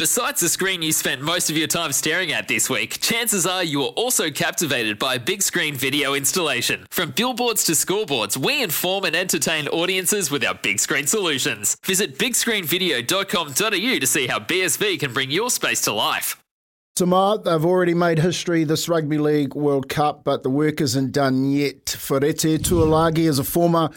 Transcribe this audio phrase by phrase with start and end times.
[0.00, 3.62] Besides the screen you spent most of your time staring at this week, chances are
[3.62, 6.86] you are also captivated by a big screen video installation.
[6.88, 11.76] From billboards to scoreboards, we inform and entertain audiences with our big screen solutions.
[11.84, 16.42] Visit bigscreenvideo.com.au to see how BSV can bring your space to life.
[16.96, 21.50] Samoa, they've already made history this Rugby League World Cup, but the work isn't done
[21.50, 21.84] yet.
[21.84, 23.90] Fereti Tuilagi is a former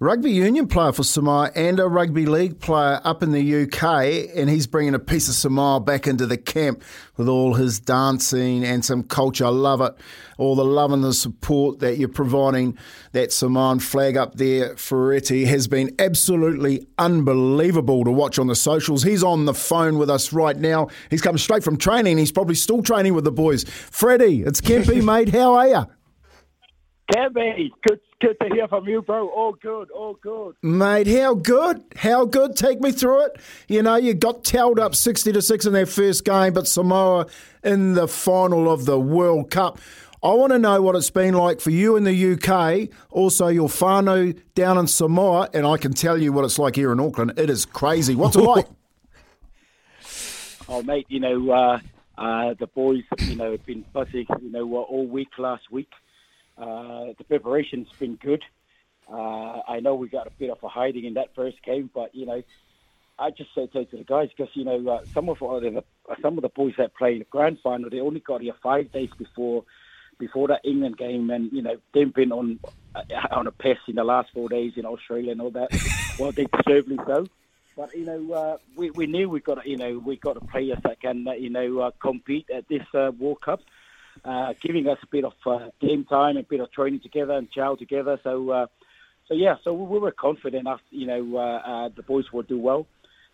[0.00, 4.50] rugby union player for Samoa and a rugby league player up in the UK, and
[4.50, 6.82] he's bringing a piece of Samoa back into the camp
[7.16, 9.46] with all his dancing and some culture.
[9.46, 9.94] I love it.
[10.36, 12.76] All the love and the support that you're providing.
[13.12, 19.04] That Samoan flag up there, Fereti, has been absolutely unbelievable to watch on the socials.
[19.04, 20.88] He's on the phone with us right now.
[21.10, 22.18] He's come straight from training.
[22.18, 23.64] He's probably still training with the boys.
[23.64, 25.28] Freddie, it's Kempy, mate.
[25.28, 25.86] How are you?
[27.12, 29.28] Kempy, good good to hear from you, bro.
[29.28, 30.56] All good, all good.
[30.62, 31.84] Mate, how good?
[31.96, 32.56] How good?
[32.56, 33.36] Take me through it.
[33.68, 37.26] You know, you got towed up 60 to 6 in their first game, but Samoa
[37.62, 39.78] in the final of the World Cup.
[40.22, 43.68] I want to know what it's been like for you in the UK, also your
[43.68, 47.34] whānau down in Samoa, and I can tell you what it's like here in Auckland.
[47.36, 48.14] It is crazy.
[48.14, 48.66] What's it like?
[50.66, 51.78] oh, mate, you know, uh,
[52.16, 55.90] uh, the boys, you know, have been buzzing, you know, all week last week.
[56.56, 58.42] Uh, the preparation's been good.
[59.10, 62.14] Uh, I know we got a bit of a hiding in that first game, but
[62.14, 62.42] you know,
[63.18, 65.84] I just say to the guys because you know uh, some of the
[66.22, 69.10] some of the boys that played the grand final, they only got here five days
[69.18, 69.64] before
[70.18, 72.58] before that England game, and you know they've been on
[72.94, 75.68] uh, on a piss in the last four days in Australia and all that.
[76.18, 77.26] well, they deservedly so.
[77.76, 81.00] But you know, uh, we we knew we got you know we got players that
[81.00, 83.60] can uh, you know uh, compete at this uh, World Cup
[84.24, 87.50] uh, giving us a bit of uh, game time, a bit of training together and
[87.50, 88.18] chow together.
[88.24, 88.66] So, uh,
[89.28, 92.58] so yeah, so we were confident enough, you know, uh, uh, the boys would do
[92.58, 92.86] well.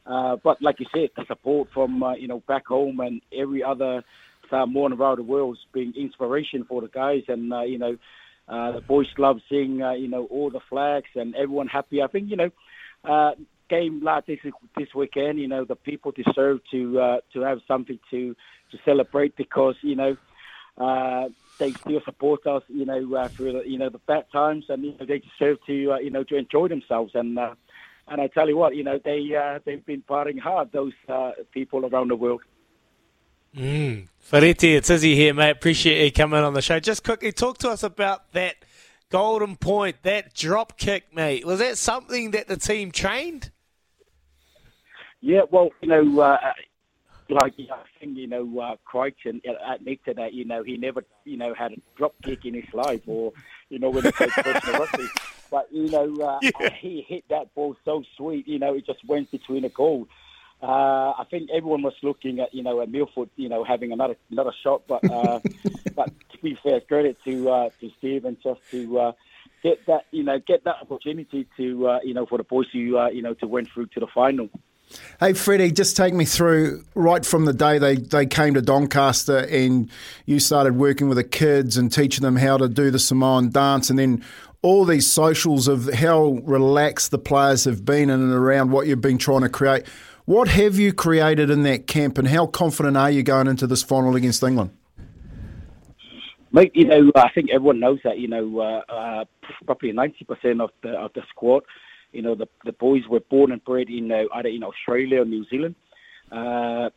[0.06, 4.02] Uh, but like you said, the support from you know back home and every other
[4.48, 7.96] Samoan around the world has been inspiration for the guys, and you know
[8.48, 12.02] uh, the boys love seeing you know all the flags and everyone happy.
[12.02, 12.50] I think you know
[13.04, 13.32] uh,
[13.68, 14.38] game like this
[14.76, 18.34] this weekend, you know the people deserve to to have something to
[18.72, 20.16] to celebrate because you know
[20.78, 24.64] uh, they still support us, you know, uh, through the, you know the bad times,
[24.68, 27.12] and you know, they deserve to uh, you know to enjoy themselves.
[27.14, 27.54] And uh,
[28.08, 30.72] and I tell you what, you know, they uh, they've been partying hard.
[30.72, 32.42] Those uh, people around the world.
[33.56, 34.08] Mm.
[34.30, 35.50] Fereti, it's Izzy here, mate.
[35.50, 36.78] Appreciate you coming on the show.
[36.78, 38.56] Just quickly talk to us about that
[39.10, 41.44] golden point, that drop kick, mate.
[41.44, 43.50] Was that something that the team trained?
[45.20, 46.38] Yeah, well, you know, uh,
[47.30, 51.54] like I think you know uh, Crichton admitted that you know he never you know
[51.54, 53.32] had a drop kick in his life or
[53.68, 55.08] you know when he played professional rugby,
[55.50, 56.70] but you know uh, yeah.
[56.80, 58.46] he hit that ball so sweet.
[58.46, 60.08] You know it just went between the goal.
[60.62, 64.16] Uh, I think everyone was looking at you know at Milford you know having another
[64.30, 65.40] another shot, but uh,
[65.94, 68.98] but to be fair, credit to uh, to Stephen just to.
[68.98, 69.12] Uh,
[69.62, 72.98] Get that, you know, get that opportunity to, uh, you know, for the boys to,
[72.98, 74.48] uh, you know, to win through to the final.
[75.20, 79.38] Hey, Freddie, just take me through right from the day they, they came to Doncaster
[79.38, 79.90] and
[80.26, 83.90] you started working with the kids and teaching them how to do the Samoan dance,
[83.90, 84.24] and then
[84.62, 89.00] all these socials of how relaxed the players have been in and around what you've
[89.00, 89.86] been trying to create.
[90.26, 93.82] What have you created in that camp, and how confident are you going into this
[93.82, 94.70] final against England?
[96.52, 98.18] Mate, you know, I think everyone knows that.
[98.18, 99.24] You know, uh, uh,
[99.66, 101.62] probably ninety percent of the of the squad
[102.12, 105.24] you know, the the boys were born and bred in uh, either in Australia or
[105.24, 105.74] New Zealand.
[106.30, 106.90] Uh,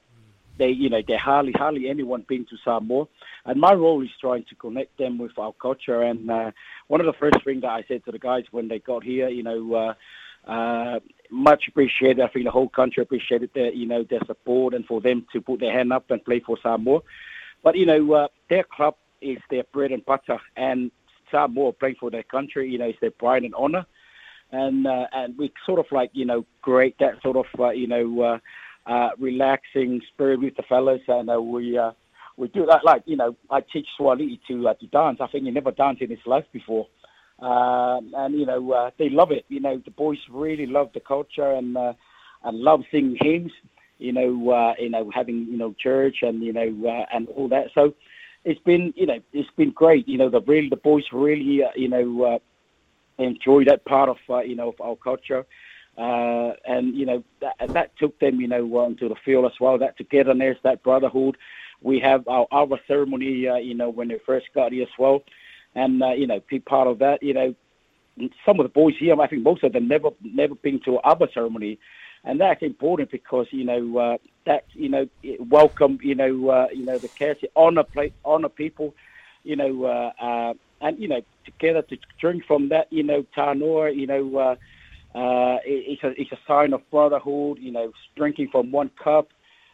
[0.57, 3.07] they, you know, they hardly hardly anyone been to Samoa,
[3.45, 6.03] and my role is trying to connect them with our culture.
[6.03, 6.51] And uh,
[6.87, 9.29] one of the first things that I said to the guys when they got here,
[9.29, 9.73] you know.
[9.73, 9.93] Uh,
[10.45, 10.99] uh,
[11.31, 12.19] much appreciated.
[12.19, 15.39] I think the whole country appreciated their, you know, their support and for them to
[15.39, 16.99] put their hand up and play for Samoa.
[17.63, 20.91] But you know, uh, their club is their bread and butter, and
[21.31, 23.85] Samoa playing for their country, you know, is their pride and honor
[24.53, 27.87] and uh, and we sort of like you know create that sort of uh, you
[27.87, 28.39] know uh,
[28.89, 31.91] uh, relaxing spirit with the fellas, and uh, we uh,
[32.37, 35.17] we do that like you know I teach Swahili to uh, to dance.
[35.21, 36.87] I think he never danced in his life before,
[37.41, 39.45] uh, and you know uh, they love it.
[39.49, 41.93] You know the boys really love the culture and uh,
[42.43, 43.51] and love singing hymns.
[43.97, 47.47] You know, uh, you know having you know church and you know uh, and all
[47.49, 47.67] that.
[47.73, 47.95] So
[48.45, 50.07] it's been you know it's been great.
[50.07, 52.39] You know the really the boys really uh, you know.
[53.19, 55.45] Uh, enjoy that part of uh, you know of our culture.
[55.95, 59.77] Uh, and you know that, that took them, you know, onto the field as well.
[59.77, 61.37] That togetherness, that brotherhood.
[61.81, 65.23] We have our our ceremony, uh, you know, when they first got here as well,
[65.75, 67.21] and uh, you know, be part of that.
[67.21, 67.55] You know,
[68.45, 71.29] some of the boys here, I think most of them never never been to our
[71.31, 71.77] ceremony,
[72.23, 75.07] and that's important because you know uh, that you know
[75.39, 78.95] welcome, you know, uh, you know the care, honor, play, honor people,
[79.43, 83.95] you know, uh, uh, and you know together to drink from that, you know, tanoa,
[83.95, 84.37] you know.
[84.37, 84.55] Uh,
[85.15, 89.29] uh, it, it's a it's a sign of brotherhood, you know, drinking from one cup,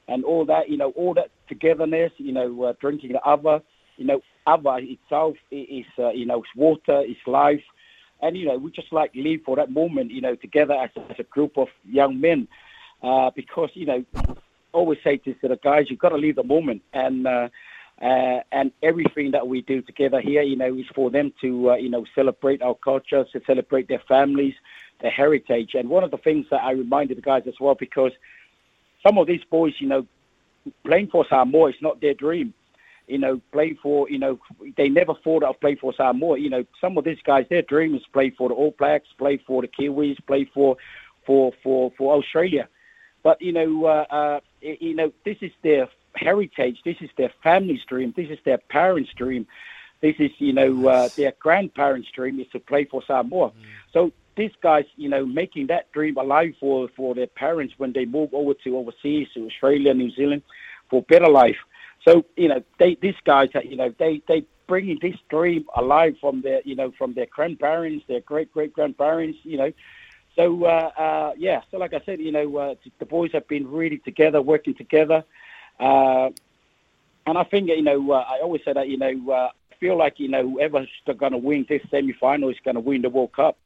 [0.07, 3.61] and all that, you know, all that togetherness, you know, uh, drinking the other,
[3.97, 7.63] you know, other itself is, uh, you know, it's water, it's life,
[8.21, 11.15] and you know, we just like live for that moment, you know, together as, as
[11.19, 12.47] a group of young men,
[13.01, 14.03] uh, because you know,
[14.73, 17.25] always say this to the guys, you've got to live the moment, and.
[17.25, 17.47] Uh,
[18.01, 21.75] uh, and everything that we do together here, you know, is for them to, uh,
[21.75, 24.53] you know, celebrate our culture, to celebrate their families,
[25.01, 25.71] their heritage.
[25.73, 28.11] And one of the things that I reminded the guys as well, because
[29.05, 30.07] some of these boys, you know,
[30.85, 32.53] playing for Samoa is not their dream.
[33.07, 34.39] You know, playing for, you know,
[34.77, 36.37] they never thought of playing for Samoa.
[36.37, 39.37] You know, some of these guys, their dream is play for the All Blacks, play
[39.47, 40.77] for the Kiwis, play for,
[41.25, 42.69] for, for, for Australia.
[43.23, 45.89] But you know, uh, uh, you know, this is their
[46.27, 46.77] heritage.
[46.83, 48.13] This is their family's dream.
[48.15, 49.43] This is their parents' dream.
[50.01, 53.49] This is, you know, uh, their grandparents' dream is to play for Samoa.
[53.49, 53.53] Mm.
[53.93, 58.05] So these guys, you know, making that dream alive for, for their parents when they
[58.05, 60.41] move over to overseas, to Australia, New Zealand,
[60.89, 61.57] for better life.
[62.07, 66.41] So, you know, they these guys, you know, they they bringing this dream alive from
[66.41, 69.71] their, you know, from their grandparents, their great great grandparents, you know.
[70.37, 73.69] So uh, uh, yeah, so like I said, you know, uh, the boys have been
[73.69, 75.25] really together, working together,
[75.79, 76.29] uh,
[77.25, 79.97] and I think you know, uh, I always say that you know, uh, I feel
[79.97, 83.33] like you know, whoever's going to win this semi-final is going to win the World
[83.33, 83.57] Cup.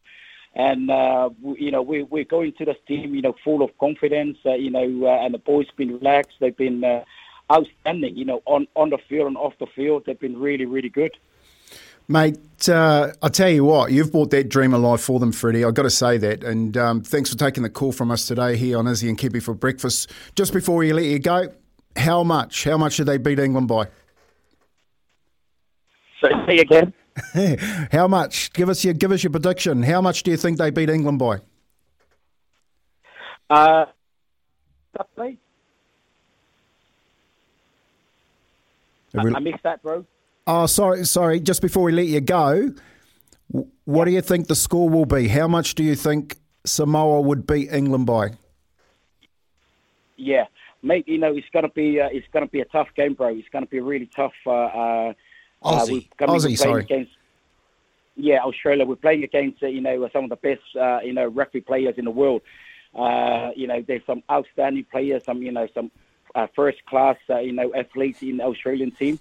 [0.56, 4.38] And uh, you know we we're going to this team, you know, full of confidence.
[4.46, 6.38] Uh, you know, uh, and the boys been relaxed.
[6.40, 7.04] They've been uh,
[7.52, 8.16] outstanding.
[8.16, 11.18] You know, on on the field and off the field, they've been really really good.
[12.08, 15.64] Mate, uh, I tell you what, you've brought that dream alive for them, Freddie.
[15.64, 16.44] I've got to say that.
[16.44, 19.42] And um, thanks for taking the call from us today here on Izzy and Kepi
[19.42, 20.12] for breakfast.
[20.36, 21.48] Just before we let you go,
[21.96, 22.64] how much?
[22.64, 23.88] How much did they beat England by?
[26.22, 26.94] So say again.
[27.92, 28.52] How much?
[28.54, 29.84] Give us your give us your prediction.
[29.84, 31.42] How much do you think they beat England by?
[33.50, 33.86] Uh,
[35.16, 35.38] I,
[39.16, 40.06] I missed that, bro.
[40.48, 41.40] Oh, sorry, sorry.
[41.40, 42.74] Just before we let you go,
[43.86, 45.28] what do you think the score will be?
[45.28, 48.32] How much do you think Samoa would beat England by?
[50.18, 50.46] Yeah,
[50.84, 51.08] mate.
[51.08, 53.30] You know it's gonna be uh, it's gonna be a tough game, bro.
[53.30, 54.34] It's gonna be a really tough.
[54.46, 55.14] Uh, uh,
[55.64, 56.84] Aussie, uh, Aussie, sorry.
[56.84, 57.12] Against,
[58.16, 58.86] yeah, Australia.
[58.86, 61.96] We're playing against uh, you know some of the best uh, you know rugby players
[61.98, 62.42] in the world.
[62.96, 65.90] Uh, you know, there's some outstanding players, some you know some
[66.36, 69.20] uh, first class uh, you know athletes in the Australian team.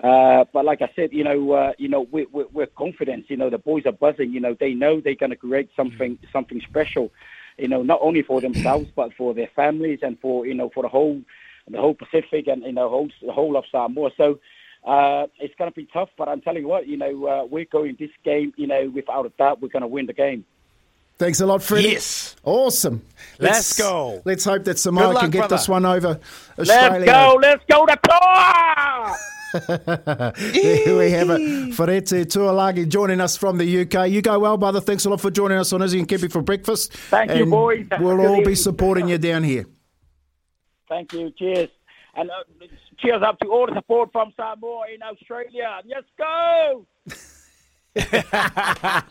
[0.00, 3.28] Uh, but like I said, you know, uh, you know, we, we, we're confident.
[3.28, 4.32] You know, the boys are buzzing.
[4.32, 7.12] You know, they know they're going to create something something special.
[7.58, 10.82] You know, not only for themselves but for their families and for you know for
[10.82, 11.20] the whole
[11.68, 14.10] the whole Pacific and you know whole the whole of Samoa.
[14.16, 14.40] So
[14.84, 17.64] uh, it's going to be tough, but I'm telling you what, you know, uh, we're
[17.64, 20.44] going this game, you know, without a doubt, we're going to win the game.
[21.16, 21.90] Thanks a lot, Freddie.
[21.90, 22.36] Yes.
[22.44, 23.00] Awesome.
[23.38, 24.20] Let's, let's go.
[24.24, 25.56] Let's hope that Samoa luck, can get brother.
[25.56, 26.20] this one over
[26.58, 26.98] Australia.
[26.98, 27.38] Let's go.
[27.40, 29.16] Let's go to Toa!
[29.72, 31.40] there we have it.
[31.76, 34.10] Fereti Tuilagi joining us from the UK.
[34.10, 34.80] You go well, brother.
[34.80, 36.92] Thanks a lot for joining us on Izzy and Kepi for breakfast.
[36.92, 37.86] Thank and you, boys.
[38.00, 39.66] We'll all be supporting you down here.
[40.88, 41.30] Thank you.
[41.38, 41.68] Cheers.
[42.16, 42.66] And uh,
[42.98, 45.80] cheers up to all the support from Samoa in Australia.
[45.86, 46.86] Let's go!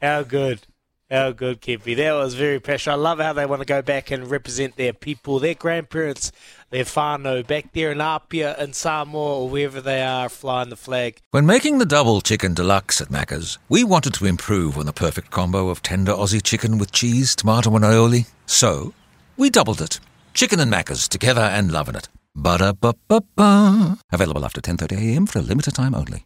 [0.00, 0.60] How good.
[1.10, 1.96] How good, Kepi.
[1.96, 2.94] That was very passionate.
[2.94, 6.30] I love how they want to go back and represent their people, their grandparents,
[6.70, 11.18] their whānau, back there in Apia and Samoa or wherever they are flying the flag.
[11.32, 15.32] When making the double chicken deluxe at Macca's, we wanted to improve on the perfect
[15.32, 18.28] combo of tender Aussie chicken with cheese, tomato and aioli.
[18.46, 18.94] So,
[19.36, 19.98] we doubled it.
[20.32, 22.08] Chicken and Macca's together and loving it.
[22.36, 23.98] Ba-da-ba-ba-ba.
[24.12, 26.24] Available after 10.30am for a limited time only.